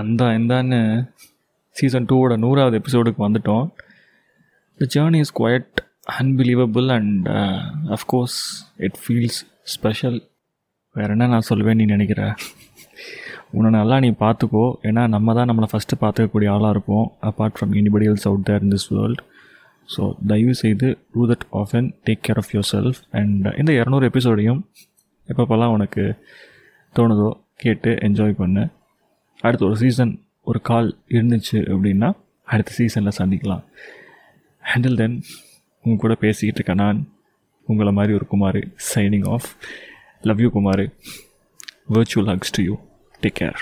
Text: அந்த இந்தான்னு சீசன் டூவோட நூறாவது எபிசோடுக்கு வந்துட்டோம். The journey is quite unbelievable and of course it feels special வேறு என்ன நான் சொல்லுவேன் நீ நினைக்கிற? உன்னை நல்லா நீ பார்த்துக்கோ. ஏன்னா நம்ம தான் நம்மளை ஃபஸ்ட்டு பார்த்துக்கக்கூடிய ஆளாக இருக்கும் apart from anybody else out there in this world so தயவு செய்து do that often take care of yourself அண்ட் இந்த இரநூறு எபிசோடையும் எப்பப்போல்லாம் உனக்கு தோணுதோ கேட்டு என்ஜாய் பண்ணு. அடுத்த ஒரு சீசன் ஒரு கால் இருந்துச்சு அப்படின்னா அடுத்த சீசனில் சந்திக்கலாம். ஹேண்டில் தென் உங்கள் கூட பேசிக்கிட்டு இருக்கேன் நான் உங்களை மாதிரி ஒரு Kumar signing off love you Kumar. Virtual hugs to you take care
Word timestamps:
அந்த 0.00 0.24
இந்தான்னு 0.38 0.80
சீசன் 1.76 2.06
டூவோட 2.10 2.34
நூறாவது 2.44 2.76
எபிசோடுக்கு 2.80 3.20
வந்துட்டோம். 3.26 3.66
The 4.78 4.86
journey 4.94 5.20
is 5.24 5.34
quite 5.40 5.80
unbelievable 6.20 6.88
and 6.96 7.26
of course 7.96 8.38
it 8.86 8.98
feels 9.02 9.40
special 9.74 10.18
வேறு 10.96 11.12
என்ன 11.14 11.28
நான் 11.34 11.48
சொல்லுவேன் 11.50 11.78
நீ 11.80 11.84
நினைக்கிற? 11.94 12.22
உன்னை 13.56 13.70
நல்லா 13.78 13.96
நீ 14.04 14.10
பார்த்துக்கோ. 14.24 14.64
ஏன்னா 14.88 15.02
நம்ம 15.14 15.34
தான் 15.38 15.48
நம்மளை 15.50 15.68
ஃபஸ்ட்டு 15.72 16.00
பார்த்துக்கக்கூடிய 16.02 16.50
ஆளாக 16.54 16.74
இருக்கும் 16.74 17.06
apart 17.28 17.56
from 17.56 17.72
anybody 17.80 18.06
else 18.10 18.28
out 18.30 18.46
there 18.48 18.62
in 18.66 18.74
this 18.74 18.88
world 18.96 19.22
so 19.94 20.02
தயவு 20.30 20.54
செய்து 20.62 20.88
do 21.14 21.22
that 21.30 21.46
often 21.60 21.88
take 22.08 22.22
care 22.26 22.40
of 22.42 22.52
yourself 22.74 23.00
அண்ட் 23.20 23.46
இந்த 23.60 23.72
இரநூறு 23.80 24.04
எபிசோடையும் 24.10 24.60
எப்பப்போல்லாம் 25.28 25.74
உனக்கு 25.76 26.04
தோணுதோ 26.96 27.30
கேட்டு 27.64 27.90
என்ஜாய் 28.08 28.40
பண்ணு. 28.42 28.64
அடுத்த 29.42 29.66
ஒரு 29.66 29.76
சீசன் 29.76 30.24
ஒரு 30.40 30.60
கால் 30.60 30.98
இருந்துச்சு 31.08 31.52
அப்படின்னா 31.52 32.16
அடுத்த 32.44 32.72
சீசனில் 32.72 33.18
சந்திக்கலாம். 33.18 33.64
ஹேண்டில் 34.62 34.96
தென் 34.96 35.22
உங்கள் 35.82 36.00
கூட 36.00 36.14
பேசிக்கிட்டு 36.14 36.62
இருக்கேன் 36.64 36.86
நான் 36.86 37.12
உங்களை 37.66 37.92
மாதிரி 37.92 38.14
ஒரு 38.14 38.26
Kumar 38.26 38.68
signing 38.94 39.30
off 39.30 39.48
love 40.20 40.40
you 40.40 40.50
Kumar. 40.50 40.92
Virtual 41.92 42.24
hugs 42.24 42.52
to 42.52 42.62
you 42.62 42.76
take 43.22 43.34
care 43.40 43.54